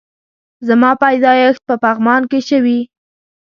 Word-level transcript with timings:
زما 0.67 0.91
پيدايښت 1.03 1.61
په 1.69 1.75
پغمان 1.83 2.21
کی 2.31 2.39
شوي 2.49 2.79